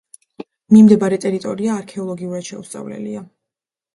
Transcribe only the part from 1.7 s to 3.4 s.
არქეოლოგიურად შეუსწავლელია.